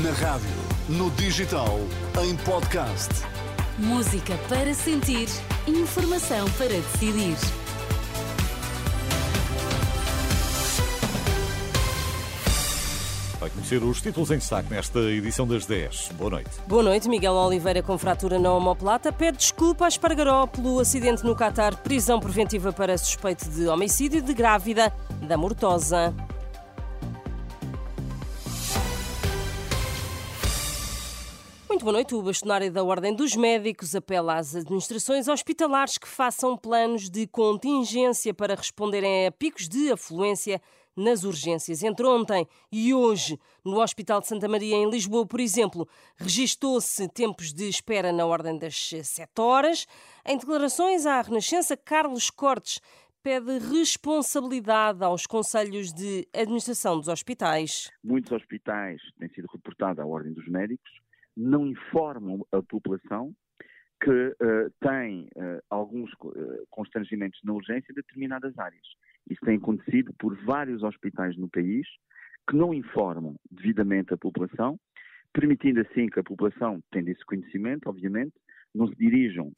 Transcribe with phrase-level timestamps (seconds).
[0.00, 0.48] Na rádio,
[0.88, 1.78] no digital,
[2.24, 3.10] em podcast.
[3.76, 5.28] Música para sentir,
[5.66, 7.36] informação para decidir.
[13.38, 16.12] Vai conhecer os títulos em destaque nesta edição das 10.
[16.14, 16.50] Boa noite.
[16.66, 17.06] Boa noite.
[17.10, 21.76] Miguel Oliveira, com fratura na omoplata, pede desculpa a Espargaró pelo acidente no Catar.
[21.76, 24.90] Prisão preventiva para suspeito de homicídio de grávida
[25.20, 26.14] da Mortosa.
[31.82, 32.14] Muito boa noite.
[32.14, 38.32] O bastonário da Ordem dos Médicos apela às administrações hospitalares que façam planos de contingência
[38.32, 40.62] para responderem a picos de afluência
[40.96, 41.82] nas urgências.
[41.82, 47.52] Entre ontem e hoje, no Hospital de Santa Maria, em Lisboa, por exemplo, registou-se tempos
[47.52, 49.84] de espera na ordem das 7 horas.
[50.24, 52.80] Em declarações à Renascença, Carlos Cortes
[53.24, 57.90] pede responsabilidade aos conselhos de administração dos hospitais.
[58.04, 61.01] Muitos hospitais têm sido reportados à Ordem dos Médicos,
[61.36, 63.32] não informam a população
[64.02, 68.82] que uh, tem uh, alguns uh, constrangimentos na urgência em determinadas áreas.
[69.30, 71.86] Isso tem acontecido por vários hospitais no país
[72.48, 74.78] que não informam devidamente a população,
[75.32, 78.34] permitindo assim que a população, tendo esse conhecimento, obviamente,
[78.74, 79.52] não se dirijam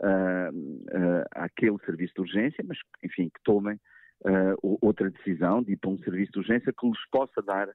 [0.00, 3.76] uh, uh, àquele serviço de urgência, mas, enfim, que tomem
[4.24, 7.68] uh, outra decisão de ir para um serviço de urgência que lhes possa dar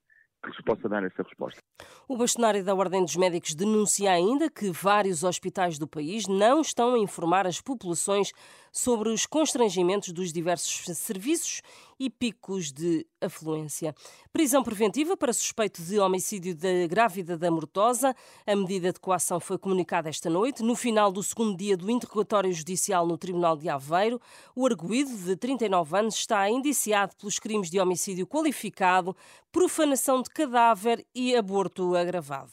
[0.46, 1.60] que se possa dar essa resposta.
[2.08, 6.94] O bastonário da Ordem dos Médicos denuncia ainda que vários hospitais do país não estão
[6.94, 8.32] a informar as populações
[8.72, 11.62] sobre os constrangimentos dos diversos serviços
[12.00, 13.96] e picos de afluência.
[14.32, 18.16] Prisão preventiva para suspeito de homicídio da grávida da Mortosa.
[18.46, 22.52] A medida de coação foi comunicada esta noite, no final do segundo dia do interrogatório
[22.54, 24.20] judicial no Tribunal de Aveiro.
[24.56, 29.16] O arguído, de 39 anos, está indiciado pelos crimes de homicídio qualificado,
[29.52, 32.52] profanação de cadáver e aborto agravado.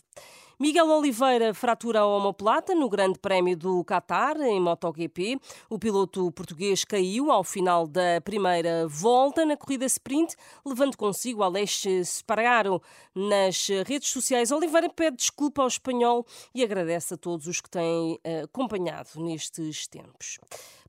[0.62, 5.36] Miguel Oliveira fratura a omoplata no Grande Prémio do Qatar, em MotoGP.
[5.68, 11.82] O piloto português caiu ao final da primeira volta na corrida sprint, levando consigo Alex
[12.04, 12.80] Spargaro.
[13.12, 18.20] Nas redes sociais, Oliveira pede desculpa ao espanhol e agradece a todos os que têm
[18.22, 20.38] eh, acompanhado nestes tempos.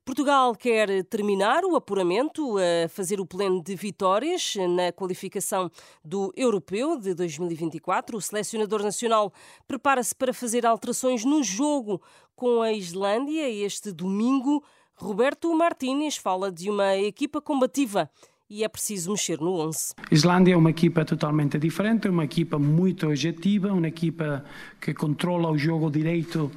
[0.04, 5.70] Portugal quer terminar o apuramento, a fazer o pleno de vitórias na qualificação
[6.04, 8.18] do Europeu de 2024.
[8.18, 9.32] O selecionador nacional
[9.66, 12.02] prepara-se para fazer alterações no jogo
[12.36, 14.62] com a Islândia este domingo.
[14.94, 18.10] Roberto Martínez fala de uma equipa combativa
[18.48, 19.94] e é preciso mexer no 11.
[20.10, 24.44] Islândia é uma equipa totalmente diferente, é uma equipa muito objetiva, uma equipa
[24.78, 26.50] que controla o jogo direito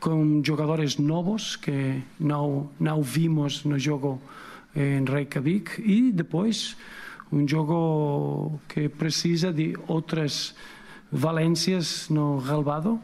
[0.00, 4.20] com jogadores novos que não, não vimos no jogo
[4.74, 6.76] em Reykjavik e depois
[7.32, 10.54] um jogo que precisa de outras
[11.10, 13.00] valências no relvado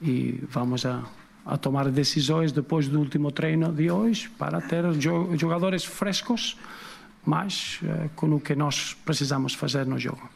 [0.00, 1.04] e vamos a,
[1.46, 4.84] a tomar decisões depois do último treino de hoje para ter
[5.38, 6.56] jogadores frescos,
[7.24, 10.28] mas uh, com o que nós precisamos fazer no jogo.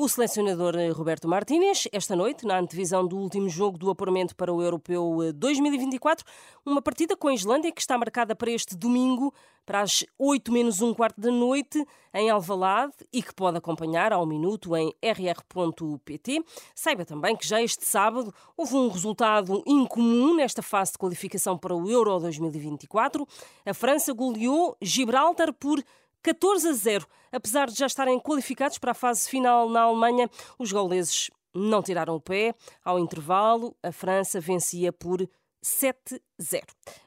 [0.00, 4.52] O selecionador eh, Roberto Martínez, esta noite, na antevisão do último jogo do apuramento para
[4.52, 6.30] o Europeu 2024, eh,
[6.64, 9.34] uma partida com a Islândia que está marcada para este domingo,
[9.66, 14.24] para as 8 menos um quarto da noite, em Alvalade, e que pode acompanhar ao
[14.24, 16.44] minuto em rr.pt.
[16.76, 21.74] Saiba também que já este sábado houve um resultado incomum nesta fase de qualificação para
[21.74, 23.26] o Euro 2024.
[23.66, 25.82] A França goleou Gibraltar por
[26.22, 27.06] 14 a 0.
[27.30, 32.14] Apesar de já estarem qualificados para a fase final na Alemanha, os gauleses não tiraram
[32.14, 32.54] o pé.
[32.84, 35.28] Ao intervalo, a França vencia por
[35.64, 36.20] 7-0.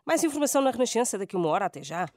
[0.05, 1.65] Mais informação na Renascença daqui a uma hora.
[1.65, 2.07] Até já.